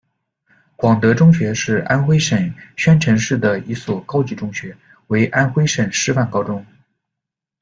[0.75, 4.75] 广德中学，是安徽省宣城市的一所高级中学，
[5.09, 6.65] 为安徽省示范高中。